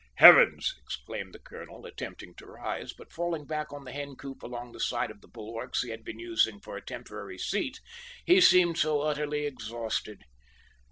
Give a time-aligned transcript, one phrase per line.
[0.15, 4.71] "Heavens!" exclaimed the colonel, attempting to rise, but falling back on the hen coop along
[4.71, 7.79] the side of the bulwarks he had been using for a temporary seat,
[8.25, 10.23] he seemed so utterly exhausted.